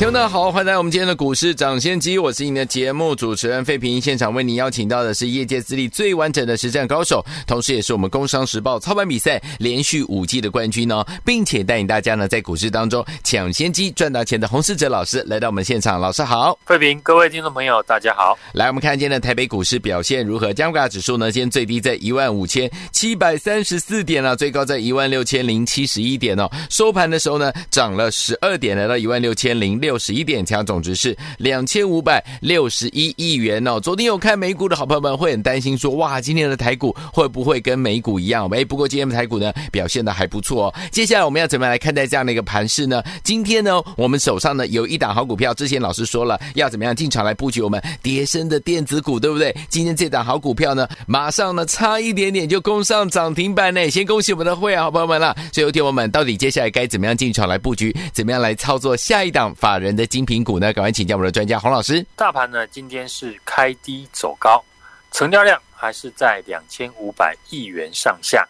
[0.00, 4.00] 听众大家好，欢迎来到我们今天的股市涨先机，我是您的节目主持人费平。
[4.00, 16.00] 现场为您邀请到的是业界资历最完整的实战高手，同时也是我们工商时报操盘比赛连续五季的冠军呢，并且带领大家呢在股市当中抢先机赚大钱的洪世哲老师来到我们现场。
[16.00, 18.38] 老师好，费平，各位听众朋友大家好。
[18.54, 20.50] 来，我们看今天的台北股市表现如何？
[20.54, 26.50] 加权指数呢，今天最低在一万五千七百三十四点了，最高在一万六千零七十一点哦。
[26.70, 29.89] 收盘的时候呢，涨了十二点，来到一万六千零六。
[29.90, 33.80] 六十一点，强总值是两千五百六十一亿元哦。
[33.80, 38.48] 昨天有看美股的好朋友们会很担心说，哇，今天的台股会不会跟美股一样？
[38.52, 40.74] 哎，不过今天的台股呢表现的还不错哦。
[40.92, 43.02] 接下来我们要怎么样来看待这样的一个盘势呢？
[43.24, 49.52] 今天呢，我们手上呢有一档好股票，之前老师说了要怎么样进场来布局我们跌升的电子股，对不对？
[49.68, 53.90] 今天这档好股票呢，马上呢差一点点就攻上涨停板呢。
[53.90, 55.36] 先恭喜我们的会员好朋友们了。
[55.52, 57.92] 所以，有听我们到底接下来该怎么样进场来布局？
[58.12, 60.72] 怎么样来操作下一档法人的精品股呢？
[60.72, 62.04] 赶快请教我们的专家洪老师。
[62.14, 64.62] 大盘呢，今天是开低走高，
[65.10, 68.46] 成交量还是在两千五百亿元上下。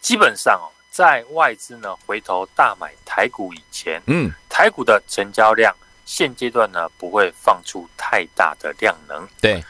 [0.00, 5.74] 基本上哦，在外资呢回头大买台股以前，嗯，台股的成交量
[6.06, 9.28] 现阶段呢不会放出太大的量能。
[9.40, 9.62] 对，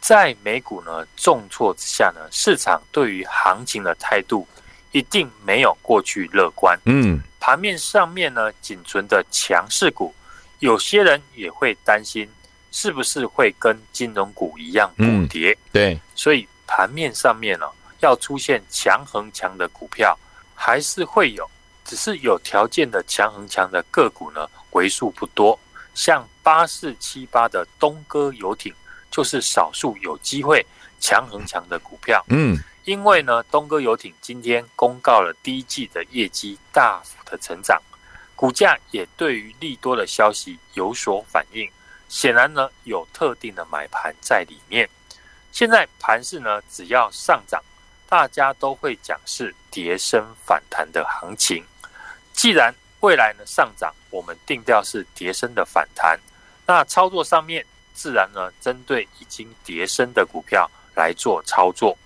[0.00, 4.48] 在美股呢重挫之下呢，市场对于行情的态度
[4.92, 6.78] 一定没有过去乐观。
[6.86, 7.20] 嗯。
[7.38, 10.12] 盘面上面呢，仅存的强势股，
[10.60, 12.28] 有些人也会担心，
[12.72, 15.52] 是不是会跟金融股一样补跌？
[15.52, 17.66] 嗯，对，所以盘面上面呢，
[18.00, 20.16] 要出现强恒强的股票，
[20.54, 21.48] 还是会有，
[21.84, 25.58] 只是有条件的强恒强的个股呢，为数不多。
[25.94, 28.72] 像八四七八的东哥游艇，
[29.10, 30.64] 就是少数有机会
[31.00, 32.24] 强恒强的股票。
[32.28, 32.58] 嗯。
[32.84, 37.82] 因为呢，东哥游艇今天公告了第一季的业绩大幅的成长，
[38.36, 41.68] 股价也对于利多的消息有所反应，
[42.08, 44.88] 显然呢有特定的买盘在里面。
[45.50, 47.62] 现在盘市呢，只要上涨，
[48.06, 51.64] 大家都会讲是跌升反弹的行情。
[52.34, 56.20] 既然未来呢上涨，我们定调是跌升的反弹，
[56.66, 57.64] 那操作上面
[57.94, 61.96] 自然呢针对已经跌升的股票来做操作。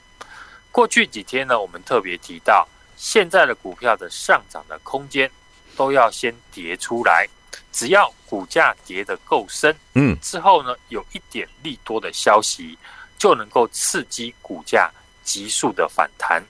[0.70, 5.28] 过去几天呢，我们特别提到，现在的股票的上涨的空间
[5.76, 7.26] 都要先跌出来，
[7.72, 12.78] 只要股价跌得够深，嗯，之后呢，有一点利多的消息，
[13.18, 14.90] 就能够刺激股价
[15.22, 16.42] 急速的反弹。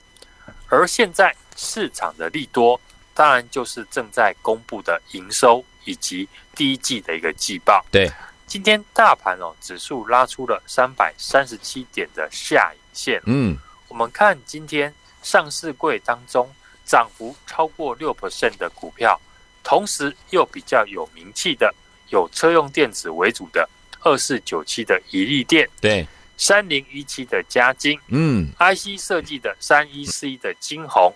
[0.67, 2.79] 而现在市场的利多，
[3.13, 7.85] 当然就是正在公布的营收以及第一季的一个季报。
[7.91, 8.11] 对，
[8.47, 13.57] 今天大盘哦，指数拉出了三百三十七点的下影线，嗯。
[13.87, 16.49] 我们看今天上市柜当中
[16.91, 19.17] 涨幅超过六 percent 的股票，
[19.63, 21.73] 同时又比较有名气的，
[22.09, 23.69] 有车用电子为主的
[24.01, 31.13] 二四九七的宜利电，对，三零一七的嘉金，嗯，IC 设计的三一四一的晶宏，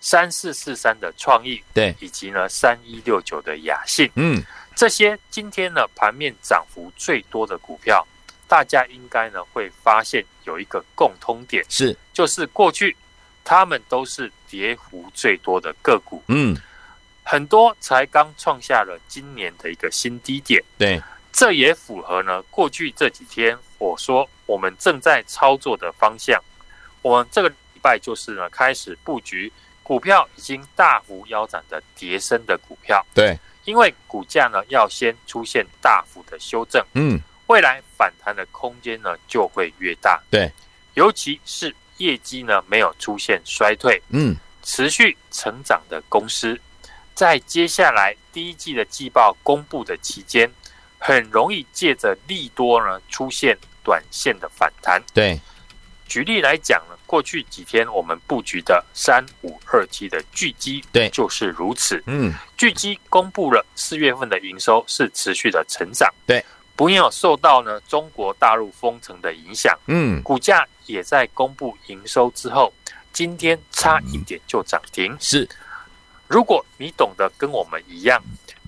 [0.00, 4.40] 三四四三的创意，对，以及呢三一六九的雅信，嗯，
[4.76, 8.06] 这些今天呢盘面涨幅最多的股票。
[8.48, 11.96] 大家应该呢会发现有一个共通点，是。
[12.12, 12.96] 就是过去
[13.46, 16.56] 他们都是跌幅最多的个股，嗯，
[17.22, 21.00] 很多才刚创下了今年的一个新低点，对，
[21.32, 26.42] 这也符合呢过去这几天我说我们正在操作的方向。
[27.02, 29.52] 我们这个礼拜就是呢开始布局
[29.84, 37.20] 股票已经大幅腰斩的跌升的股票，对，因为股价呢要先出现大幅的修正，嗯。
[37.48, 40.50] 未来反弹的空间呢就会越大，对，
[40.94, 46.58] 尤其是业绩呢没有出现衰退，嗯，持续成长的公司，
[47.14, 50.50] 在接下来第一季的季报公布的期间，
[50.98, 55.02] 很容易借着利多呢出现短线的反弹。
[55.14, 55.40] 对，
[56.08, 62.02] 举例来讲呢，过去几天我们布局的三五二七的巨基，对，就是如此。
[62.06, 66.44] 嗯，巨基公布了四月份的营收是持续的成长，对。
[66.76, 72.72] 不没有受到呢中国大陆封城的影响，嗯，股价也在公布营收之后，
[73.12, 75.12] 今天差一点就涨停。
[75.12, 75.48] 嗯、是，
[76.28, 78.22] 如果你懂得跟我们一样，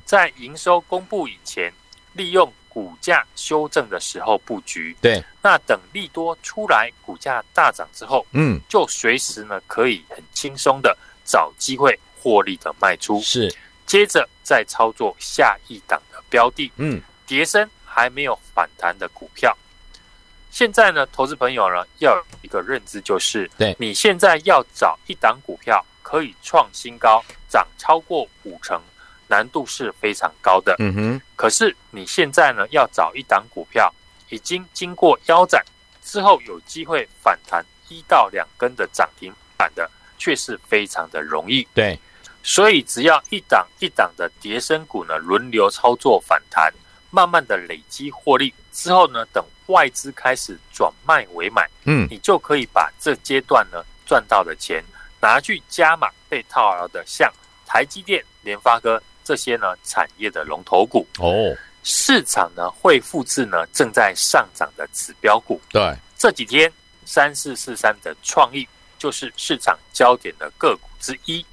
[0.04, 1.70] 在营收公布以前，
[2.14, 4.96] 利用股价修正的时候布局。
[5.02, 10.96] 对，那等利多出来，股价大涨之后，嗯，就随时呢可以很轻松的
[11.26, 13.20] 找机会获利的卖出。
[13.20, 13.54] 是，
[13.86, 16.72] 接着再操作下一档的标的。
[16.76, 17.68] 嗯，跌深
[17.98, 19.56] 还没有反弹的股票。
[20.52, 28.80] 现在呢，投资朋友呢要有一个认知，就是对你现在要找一档股票可以创新高，涨超过五成，
[29.26, 30.76] 难度是非常高的。
[30.78, 33.92] 嗯哼，可是你现在呢要找一档股票，
[34.28, 35.64] 已经经过腰斩
[36.04, 41.66] 之后有机会反弹一到两根的涨停板的，却是非常的容易。
[41.74, 41.98] 对，
[42.44, 46.72] 所以只要一档一档的跌升股呢轮流操作反弹，
[47.10, 49.44] 慢慢的累积获利之后呢，等。
[49.68, 54.82] 外资开始转卖为买，嗯，你就可以把这阶段呢赚到的钱
[55.20, 57.30] 拿去加码被套牢的，像
[57.66, 61.54] 台积电、联发科这些呢产业的龙头股哦。
[61.82, 65.60] 市场呢会复制呢正在上涨的指标股。
[65.68, 66.72] 对，这几天
[67.04, 68.66] 三四四三的创意
[68.98, 71.44] 就是市场焦点的个股之一。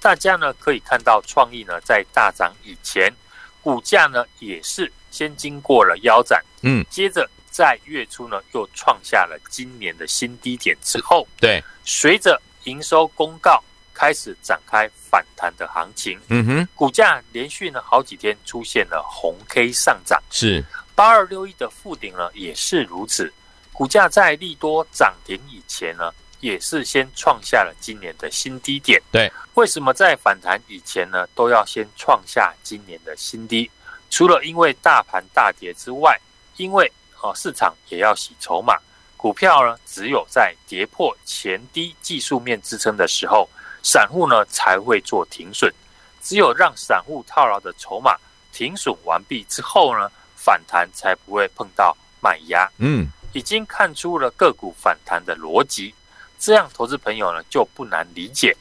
[0.00, 3.14] 大家呢可以看到，创意呢在大涨以前，
[3.62, 7.28] 股价呢也是先经过了腰斩，嗯，接着。
[7.52, 13.60] 在月初呢，又创下了今年的新低点之后，对，随着营收公告
[13.92, 20.64] 开始展开反弹的行情，嗯哼，股价连续呢好几天出现了红 K 上涨，是。
[20.94, 23.30] 八二六一的附顶呢也是如此，
[23.72, 33.68] 股价在利多涨停以前呢，也是先创下了今年的新低点，对，为什么在反弹以前呢，都要先创下今年的新低？
[34.10, 36.20] 除了因为大盘大跌之外，
[36.56, 36.92] 因为
[37.22, 38.76] 哦，市场也要洗筹码，
[39.16, 43.48] 股票呢，只有在跌破前低技术面支撑的时候，
[43.82, 45.72] 散户呢才会做停损。
[46.20, 48.14] 只有让散户套牢的筹码
[48.52, 52.68] 停损完毕之后呢，反弹才不会碰到卖压。
[52.78, 55.94] 嗯，已经看出了个股反弹的逻辑，
[56.38, 58.54] 这样投资朋友呢就不难理解，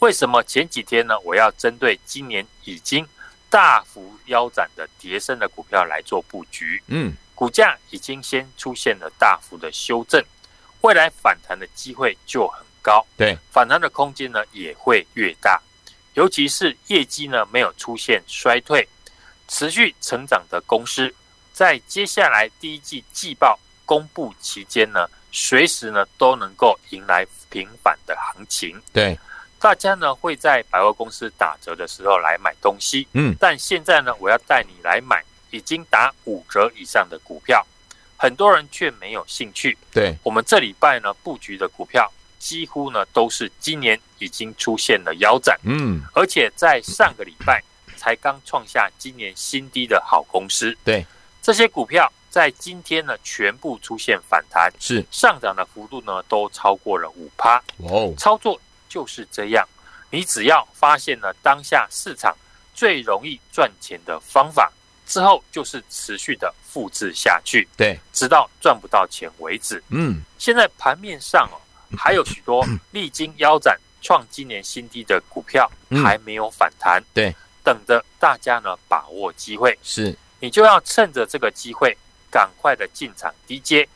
[0.00, 3.04] 为什么前几天呢我要针对今年已经
[3.50, 6.82] 大幅腰斩的跌升的股票来做布局。
[6.86, 7.12] 嗯。
[7.34, 10.22] 股价已经先出现了大幅的修正，
[10.82, 15.58] 未来反弹的机会就很高，对，反弹的空间呢也会越大，
[16.12, 18.86] 尤其是业绩呢没有出现衰退，
[19.48, 21.14] 持续成长的公司，
[21.54, 29.18] 在接下来第一季季报公布期间呢，随时呢都能够迎来平反的行情，对，
[29.60, 35.22] 大家呢会在百货公司打折的时候来买东西，嗯，但现在呢我要带你来买。
[35.52, 37.66] 已经打五折以上的股票，
[38.16, 39.76] 很多人却没有兴趣。
[39.90, 42.08] 对，我们这礼拜呢布局的股票，
[42.38, 47.60] 几乎呢都是今年已经出现了腰斩，嗯，而且在上个礼拜
[47.96, 50.72] 才刚创下今年新低的好公司。
[50.84, 51.04] 对，
[51.42, 55.04] 这些股票在今天呢全部出现反弹，是。
[55.10, 57.60] 上涨的幅度呢都超过了五趴。
[57.78, 58.56] 哦，操作
[58.90, 59.66] 就是这样，
[60.10, 62.36] 你只要发现了当下市场
[62.74, 64.70] 最容易赚钱的方法。
[65.06, 69.82] 之后就是持续的复制下去，对，直到赚不到钱为止。
[69.88, 71.58] 嗯，现在盘面上哦，
[71.98, 75.68] 还有许多 历经腰斩创今年新低的股票
[76.04, 77.34] 还没有反弹，对，
[77.64, 79.76] 等着大家呢把握机会。
[79.82, 81.98] 是，你就要趁着这个机会，
[82.30, 83.88] 赶快的进场低接，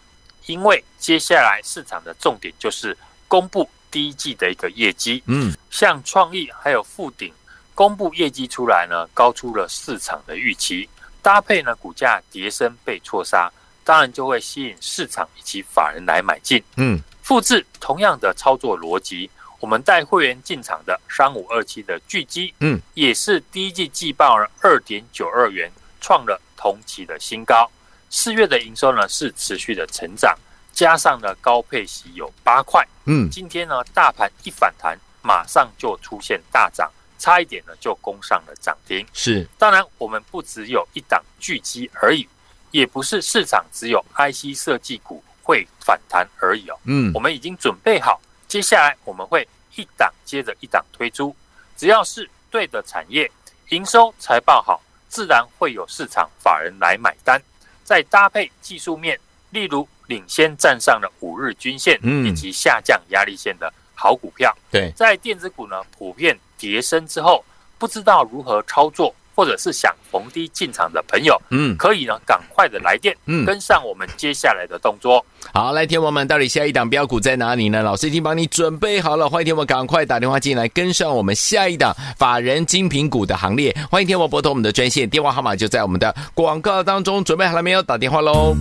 [0.46, 2.98] 因为接下来市场的重点就是
[3.28, 5.22] 公布第一季的一个业绩。
[5.26, 7.32] 嗯，像创意还有富鼎
[7.76, 10.88] 公布业绩出来呢，高出了市场的预期。
[11.22, 13.48] 搭配呢，股价跌升被错杀，
[13.84, 16.60] 当然就会吸引市场以及法人来买进。
[16.76, 25.70] 嗯，复制同样的操作逻辑，我们带会员进场的三五二七的巨基，嗯，也是第一季季报了二点九二元，
[26.00, 27.70] 创了同期的新高。
[28.10, 30.36] 四月的营收呢是持续的成长，
[30.74, 32.86] 加上呢高配息有八块。
[33.06, 36.90] 嗯，今天呢大盘一反弹，马上就出现大涨。
[37.16, 39.06] 差一点呢，就攻上了涨停。
[39.14, 42.28] 是，当然我们不只有一档巨基而已，
[42.70, 46.78] 也不是市场只有 IC 设计股会反弹而已哦。
[46.84, 51.34] 嗯，我们已经准备好，接下来我们会一档接着一档推出。
[51.78, 53.30] 只要是对的产业，
[53.70, 57.40] 营收财报好，自然会有市场法人来买单。
[57.84, 64.56] 再搭配技术面，例如领先站上了五日均线，以及下降压力线的好股票。
[64.70, 66.38] 对，在电子股呢，普遍。
[66.56, 67.44] 跌升之后，
[67.78, 75.22] 不知道如何操作，或者是想逢低进场的朋友，嗯，可以呢赶快的来电，嗯，跟上我们接下来的动作。
[75.52, 77.82] 好，来，天王们，到底下一档标股在哪里呢？
[77.82, 83.76] 老师已经帮你准备好了，欢迎天王赶快打电话进来，跟上我们下一档法人精品股的行列。
[83.90, 87.22] 欢迎天王拨通我们的专线，电话号码就在我们的广告当中。
[87.22, 87.82] 准备好了没有？
[87.82, 88.56] 打电话喽！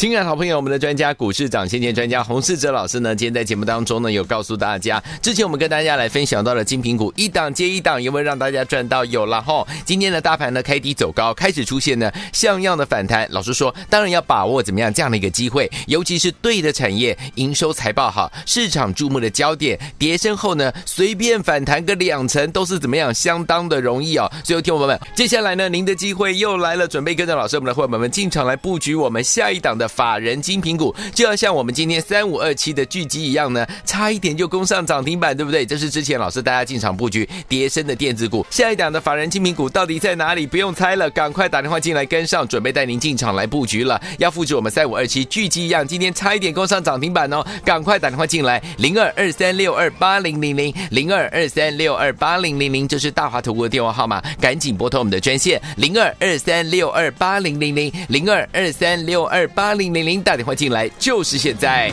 [0.00, 9.04] 亲爱的好朋友，我们的专家股市涨先见专家洪世哲老师呢，今天在节目当中呢，有告诉大家，之前我们跟大家来分享到了精品股一档接一档，有没有让大家赚到？
[9.04, 9.62] 有了哈！
[9.84, 13.28] 今天的大盘呢开低走高，开始出现呢像样的反弹。
[13.30, 24.26] 老师说，当然要把握怎么样这样的一个机会，尤其是对的产业，营收财报好，市场注目的焦点，跌升后呢随便反弹个两成都是怎么样，相当的容易哦。
[24.42, 29.89] 所以，听我们，接下来呢，您的机会又来了，准备跟着老师我们的伙伴们进场来布局我们下一档的。
[29.90, 35.66] 法人精品股就要像我们今天三五二七的聚集一样呢，差一点就攻上涨停板，对不对？
[35.66, 38.44] 这是之前老师带大家进场布局跌深的电子股。
[38.50, 40.46] 下一档的法人精品股到底在哪里？
[40.46, 44.00] 不用猜了，赶快打电话进来跟上，准备带您进场来布局了。
[44.18, 47.44] 要复制我们三五二七聚集一样，今天差一点攻上涨停板哦！
[47.64, 59.79] 赶快打电话进来，零二二三六二八零零零零二二三六二八零零零，这是大华投顾的电话号码，赶紧拨通我们的专线零二二三六二八零零零零二二三六二八零。
[59.80, 61.90] 零零零打电话进来，就是现在。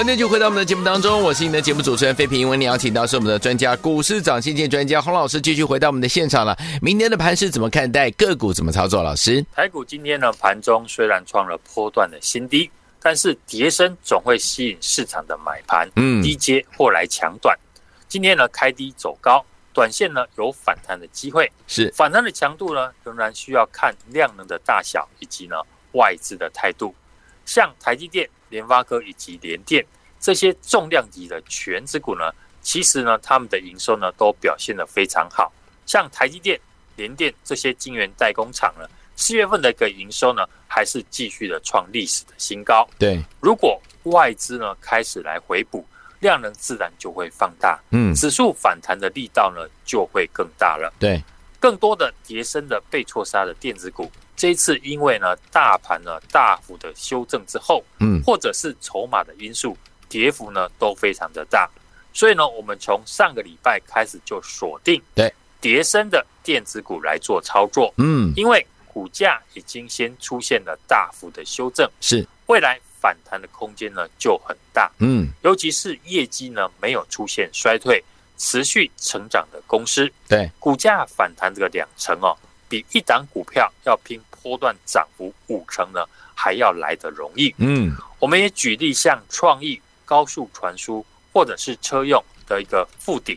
[0.00, 2.48] 欢迎就回到我们的节目当中，我是你的节目主持人费平。
[2.48, 6.56] 为你邀请到是我们的专家，股市涨先见专家洪老师，继续回到我们的现场了。
[6.80, 8.10] 明天的盘是怎么看待？
[8.12, 9.02] 个股怎么操作？
[9.02, 12.70] 老师，台股今天呢，盘中虽然创了波段的新低，
[13.02, 17.54] 但是跌升总会吸引市场的买盘，嗯，低接或来抢短。
[18.08, 25.56] 今天呢，开低走高，短线呢有反弹的机会，是反弹的强度呢仍然需要看量能的大小以及呢
[25.92, 26.94] 外资的态度。
[27.44, 29.82] 像台积电、联发科以及联电
[30.20, 32.30] 这些重量级的权值股呢，
[32.60, 35.50] 其实呢他们的营收呢都表现得非常好。
[35.86, 36.60] 像台积电、
[36.96, 42.86] 联电这些晶圆代工厂呢，四月份的一个营收呢还是继续的创历史的新高。
[42.98, 45.86] 对，如果外资呢开始来回补。
[46.20, 50.92] 量能自然就会放大，嗯，指数反弹的力道呢就会更大了。
[50.98, 51.18] 对，
[51.60, 59.76] 更多的跌升的被错杀的电子股，这一次因为呢大盘呢大幅的修正之后，嗯，或者是筹码的因素，
[60.08, 61.70] 跌幅呢都非常的大。
[62.12, 65.32] 所以呢，我们从上个礼拜开始就锁定对。
[65.60, 72.26] 跌升的电子股来做操作，嗯，因为股价已经先出现了大幅的修正，是。
[72.46, 72.80] 未来。
[73.02, 78.04] 反弹的空间呢就很大，嗯，尤其是业绩呢没有出现衰退、
[78.40, 82.34] 持续成长的公司，对，股价反弹这个两成哦，
[82.70, 87.54] 比一档股票要拼波段涨幅五成呢还要来得容易。
[87.58, 91.04] 嗯，我们也举例像创意、高速传输
[91.34, 93.36] 或者是车用的一个附顶，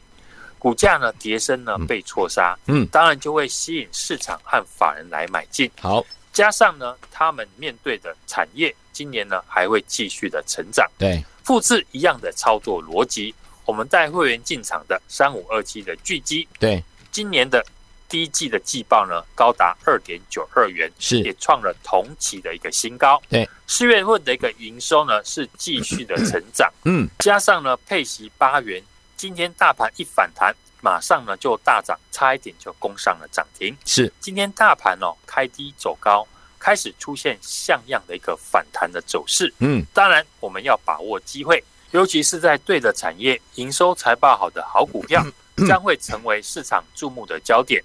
[0.57, 5.69] 股价呢跌升呢被错杀，嗯，当然就会吸引市场和法人来买进。
[5.81, 6.03] 好。
[6.31, 10.89] 加上呢，他们面对的产业今年呢还会继续的成长。
[10.97, 17.65] 对，复制一样的操作逻辑，我们带会员进场的三五二七的巨基，对，今年的
[18.09, 23.21] 第一季的季报呢高达二点九二元，是也创了同期的一个新高。
[23.29, 26.71] 对，四月份的一个营收呢是继续的成长。
[26.85, 28.83] 嗯，加上呢配息八元，
[29.15, 30.55] 今天大盘一反弹。
[30.85, 33.73] 马上呢就大涨，差一点就攻上了涨停。
[33.85, 36.27] 是，今天大盘哦开低走高，
[36.59, 39.53] 开始出现像样的一个反弹的走势。
[39.59, 45.23] 嗯，当然我们要把握机会，尤其是在对的产业、营收财报好的好股票，
[45.67, 47.83] 将会成为市场注目的焦点。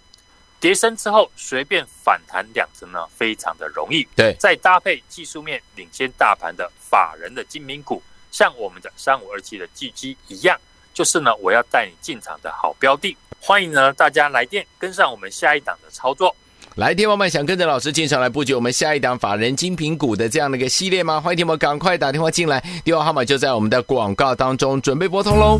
[0.59, 4.03] 跌升之后随便反弹两成呢，非常的容易。
[4.17, 10.59] 对，再搭配技术面领先大盘的法人的精明股，像我们的三五二七的巨基一样。
[10.95, 16.35] 就是呢，我要带你进场的好标的，欢迎呢大家来电跟上我们下一档的操作。
[16.79, 21.21] 来电，我们想跟着老师进场来布局我们下一档法人精品股的这样的一个系列吗？
[21.21, 25.59] 欢迎听我们赶快打电话进来，电话号码就在我们的广告当中，准备拨通喽。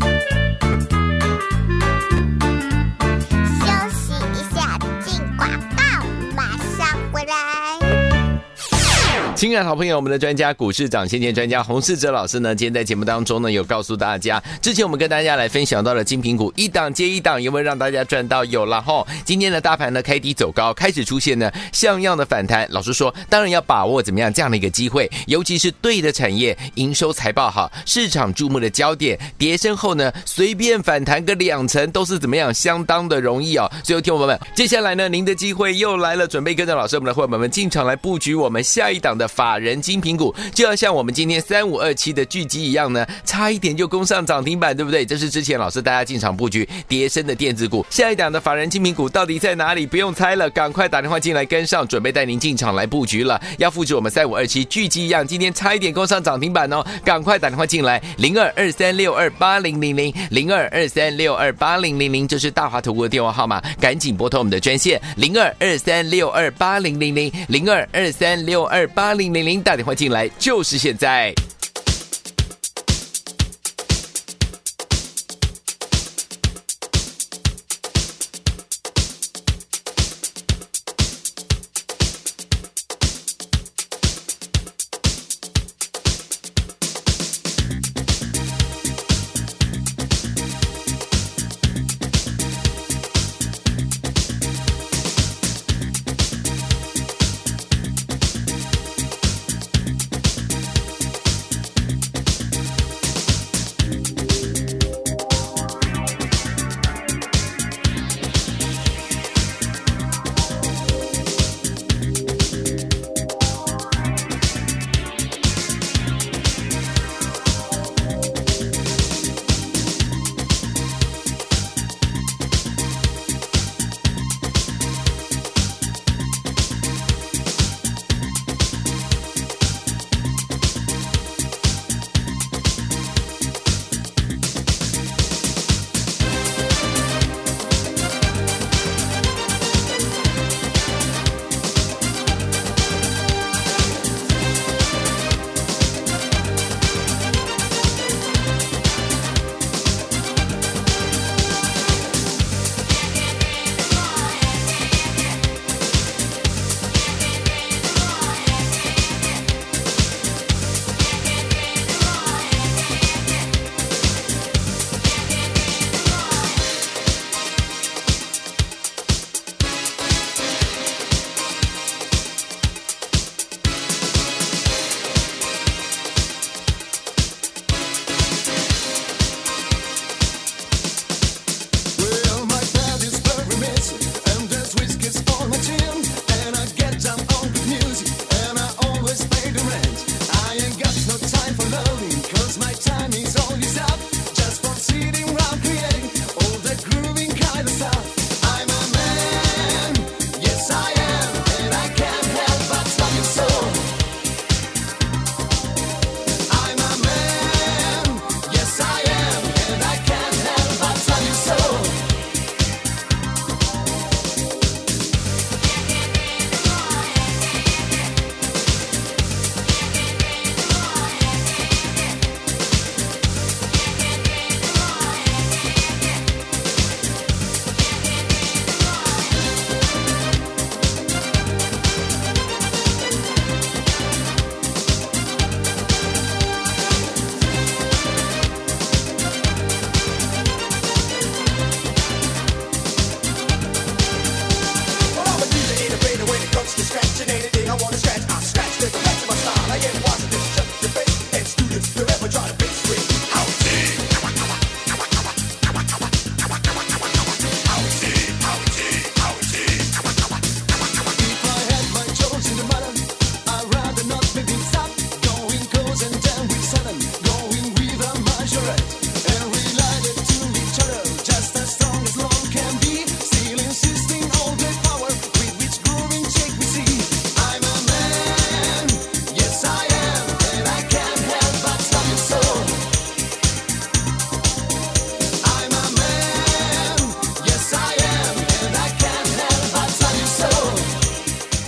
[9.39, 18.43] 亲爱的好朋友，我们的专家股市长先见专家洪世哲老师呢，今天在节目当中呢，有告诉大家，之前我们跟大家来分享到了精品股一档接一档，有没有让大家赚到？
[18.43, 19.07] 有了哈。
[19.23, 22.67] 今天的大盘呢开低走高，开始出现呢像样的反弹。
[22.69, 33.71] 老师说，当然要把握怎么样这样的一个机会，尤其是对的产业，营收财报好，市场注目的焦点，跌升后呢随便反弹个两成都是怎么样，相当的容易哦。
[33.85, 39.28] 所以，听众朋友们，接下来呢，您的机会又来了，准备跟着老师我们的伙伴们进场来布局我们下一档的。
[39.29, 45.05] 法人精品股就要像我们今天三五二七的巨基一样呢，差一点就攻上涨停板，对不对？
[45.05, 47.85] 这是之前老师大家进场布局跌升的电子股。
[47.89, 49.85] 下一档的法人精品股到底在哪里？
[49.85, 53.39] 不用猜了，赶快打电话进来跟上，准备带您进场来布局了。
[53.59, 56.83] 要复制我们三五二七巨基一样，今天差一点攻上涨停板哦！
[57.05, 69.18] 赶快打电话进来，零二二三六二八零零零零二二三六二八零零零，这是大华投顾的电话号码，赶紧拨通我们的专线零二二三六二八零零零零二二三六二八。
[69.19, 71.33] 零零零打电话进来，就是现在。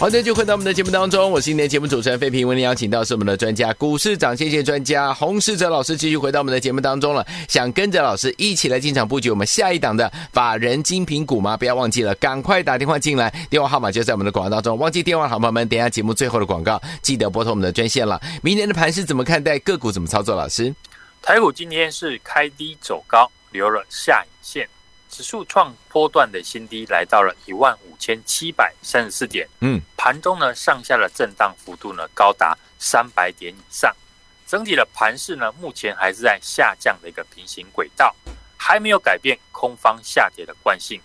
[0.02, 7.24] 欢迎继续回到我们的节目当中，我是今天节目主持人费平，为您邀请到是我们的专家股市涨跌线专家洪世哲老师，继续回到我们的节目当中了。
[7.48, 11.56] 想跟着老师一起来进场布局我们下一档的法人精品股吗？
[11.56, 14.76] 不要忘记了，赶快打电话进来，电话号码就在我们的广告当中。
[14.76, 18.20] 忘记电话，好朋友们，等一下节目最后的广告，记得拨通我们的专线了。
[18.42, 19.60] 明年的盘是怎么看待？
[19.60, 20.36] 个股怎么操作？
[20.36, 20.74] 老师，
[21.22, 24.68] 台股今天是开低走高，留了下影线。
[25.12, 29.48] 指数创波段的新低，来到了一万五千七百三十四点。
[29.60, 33.94] 嗯，盘中呢上下的震荡幅度呢高达三百点以上。
[34.48, 38.16] 整体的盘势呢目前还是在下降的一个平行轨道，
[38.58, 41.00] 还没有改变空方下跌的惯性。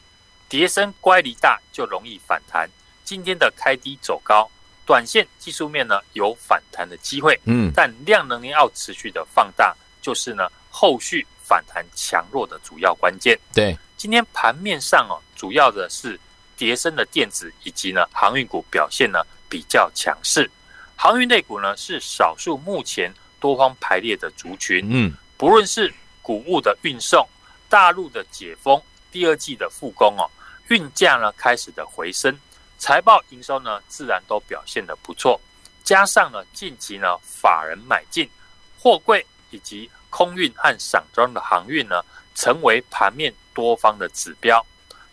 [0.48, 2.70] 跌升乖离大就容易反弹。
[3.04, 4.48] 今天的开低走高，
[4.86, 7.38] 短线技术面呢有反弹的机会。
[7.44, 13.36] 嗯，但量能要持续的放大，就是呢后续反弹强弱的主要关键。
[13.52, 13.76] 对。
[13.96, 16.20] 今天盘面上哦，主要的是
[16.56, 20.50] 跌升的电子以及呢航运股表现呢比较强势。
[20.96, 24.86] 航运类股呢是少数目前多方排列的族群。
[24.90, 27.26] 嗯，不论是谷物的运送、
[27.68, 28.80] 大陆的解封、
[29.10, 30.30] 第二季的复工哦，
[30.68, 32.38] 运价呢开始的回升，
[32.78, 35.40] 财报营收呢自然都表现的不错。
[35.84, 38.28] 加上呢近期呢法人买进
[38.78, 42.02] 货柜以及空运和散装的航运呢，
[42.34, 43.32] 成为盘面。
[43.56, 44.64] 多方的指标，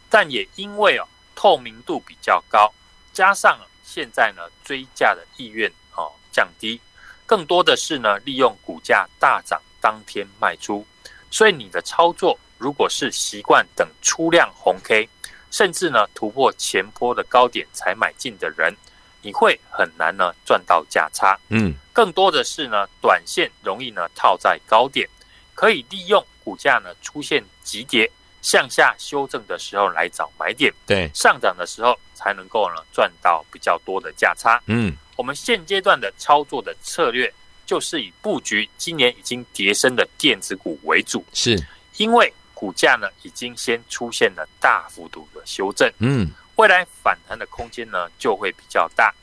[0.10, 2.70] 但也因为哦透明度比较高，
[3.14, 6.82] 加上现在呢追价的意愿哦降低，
[7.26, 10.86] 更多的是呢利用股价大涨当天卖出，
[11.32, 15.08] 所以你的操作如果是习惯等出量红 K，
[15.50, 18.76] 甚至呢突破前波的高点才买进的人，
[19.22, 21.40] 你会很难呢赚到价差。
[21.50, 25.10] 嗯，更多的是呢短线容易呢套在高点，
[25.56, 28.10] 可以利用股价呢出现急跌。
[28.44, 34.62] 向下修正的时候来找买点，对，上涨的时候才能够呢赚到比较多的价差。
[34.68, 37.34] 嗯，我们现阶段的操作的策略
[37.66, 41.58] 就是以布局今年已经跌升的电子股为主，是。
[41.98, 49.14] 因为股价呢已经先出现了大幅度的修正，嗯，未来反弹的空间呢就会比较大，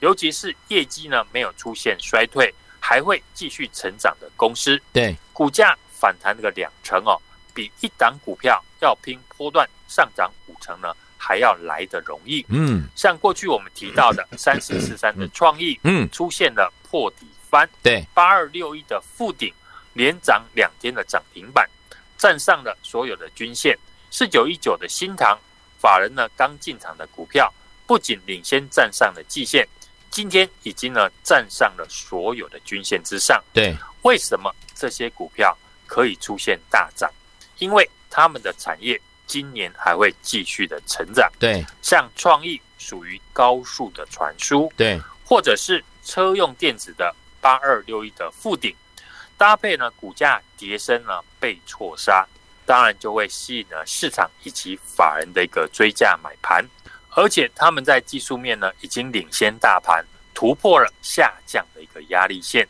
[0.00, 7.20] 尤其是业绩呢没有出现衰退，还会继续成长的公司，对，股价反弹个两成哦。
[7.54, 12.44] 比一档股票要拼波段上涨五成呢，还要来得容易。
[12.48, 19.54] 嗯，像过去我们提到的三四四三的创意，嗯，出现了破底翻，对，八二六一的富鼎
[19.92, 21.68] 连涨两天的涨停板，
[22.18, 23.78] 站上了所有的均线。
[24.10, 25.38] 四九一九的新唐
[25.78, 27.52] 法人呢刚进场的股票，
[27.86, 29.66] 不仅领先站上了季线，
[30.10, 33.42] 今天已经呢站上了所有的均线之上。
[33.52, 37.10] 对，为什么这些股票可以出现大涨？
[37.64, 48.76] 因为他们的产业今年还会继续的成长，对，像创意属于高速的传输，对，或者是车用电子的八二六一的附顶，
[49.38, 52.26] 搭配呢股价跌升呢被错杀，
[52.66, 56.62] 当然就会吸引了市场以及法人的一个追价买盘，
[57.16, 62.68] 而且他们在技术面呢已经领先大盘，突破了下降的一个压力线，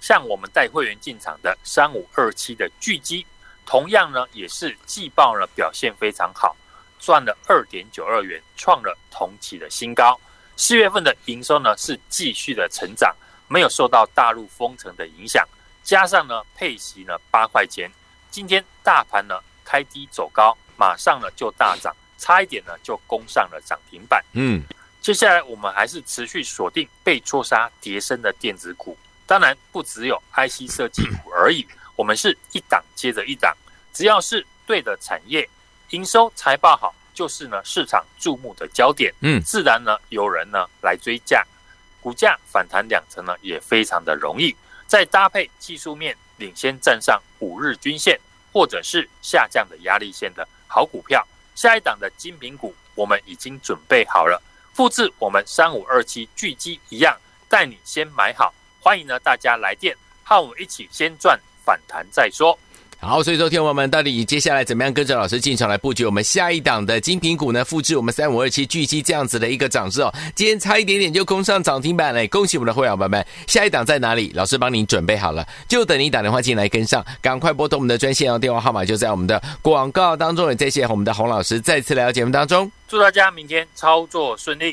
[0.00, 3.26] 像我们带会员进场的三五二七的巨基。
[3.70, 6.56] 同样呢，也是季报呢表现非常好，
[6.98, 10.18] 赚了二点九二元，创了同期的新高。
[10.56, 13.14] 四月份的营收呢是继续的成长，
[13.46, 15.46] 没有受到大陆封城的影响，
[15.84, 17.88] 加上呢配息呢八块钱。
[18.28, 24.20] 今天大盘呢开低走高，马上呢就大涨，差一点呢就攻上了涨停板。
[24.32, 24.64] 嗯，
[25.00, 31.64] 接下来我们还是持续锁定被错杀跌升的电子股，当然不只有 IC 设计股而已。
[31.96, 33.54] 我们是一档接着一档，
[33.92, 35.48] 只要是对的产业，
[35.90, 39.12] 营收财报好，就是呢市场注目的焦点。
[39.20, 41.44] 嗯，自然呢有人呢来追价，
[42.00, 44.54] 股价反弹两成呢也非常的容易。
[44.86, 48.18] 再搭配技术面领先站上五日均线，
[48.52, 57.16] 或者是下降的压力线的好股票，下一档的精品股我们已经准备好了，复制我们三五二七巨基一样，
[57.48, 58.54] 带你先买好。
[58.80, 61.38] 欢迎呢大家来电，和我们一起先赚。
[61.62, 62.58] 反弹再说。
[63.02, 67.64] 好，所以说，天王们，到底接下来怎么样跟着老师进场来布局我们下一档的精品股呢？
[67.64, 70.12] 复制我们三五二七巨基这样子的一个涨势哦。
[70.34, 73.26] 今天差一点点就攻上涨停板了，恭喜我们的会员朋友们！
[73.46, 74.30] 下一档在哪里？
[74.34, 77.02] 老师帮您准备好了，就等你打电话进来跟上。
[77.22, 80.50] 赶快拨通我们的专线哦，电话号码就在我们的广告当中。
[80.50, 84.70] 也谢谢我们的洪老师再次来到节目当中，祝大家明天操作顺利。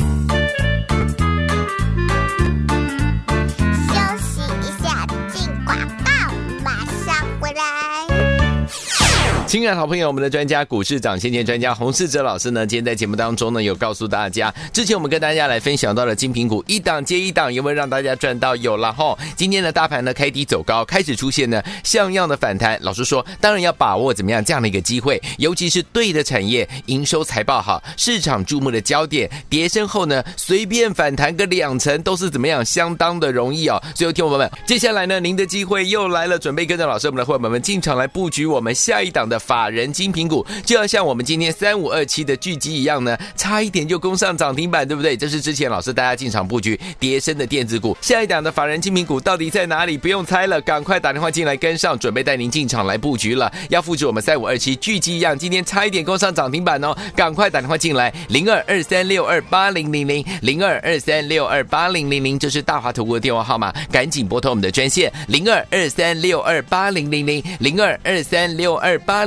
[9.48, 18.58] 亲爱的好朋友，我们的专家股市长先见专家洪世哲老师呢，今天在节目当中呢，有告诉大家，之前我们跟大家来分享到了精品股一档接一档，有没有让大家赚到？
[18.58, 19.18] 有了哈。
[19.38, 22.78] 今天的大盘呢开低走高，开始出现呢像样的反弹。
[22.82, 33.82] 老师说，当然要把握怎么样这样的一个机会，尤其是对的产业，营收财报好，市场注目的焦点，跌深后呢随便反弹个两成都是怎么样，相当的容易哦。
[33.96, 39.37] 最后，听我们，接下来呢，您的机会又来了，准备跟着老师我们的伙伴们进场来布局我们下一档的。
[39.39, 45.15] 法人精品股就要像我们今天三五二七的巨基一样呢，差一点就攻上涨停板，对不对？
[45.15, 47.95] 这是之前老师大家进场布局跌深的电子股。
[48.02, 49.97] 下一档的法人精品股到底在哪里？
[49.97, 53.52] 不用猜了，赶快打电话进来跟上，准备带您进场来布局了。
[53.69, 69.27] 要复制我们三五二七巨基一样，今天差一点攻上涨停板哦，赶快打电话进来，零二二三六二八零零零零二二三六二八零零零，这是大华投顾的电话号码，赶紧拨通我们的专线零二二三六二八零零零零二二三六二八。